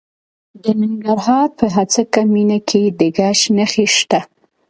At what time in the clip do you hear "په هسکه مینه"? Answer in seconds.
1.57-2.59